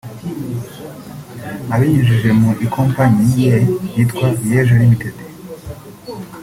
[1.73, 3.55] Abinyujije mu ikompanyi ye
[3.95, 5.15] yitwa ‘Yeejo Limited’